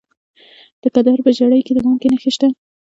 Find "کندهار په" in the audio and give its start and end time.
0.93-1.31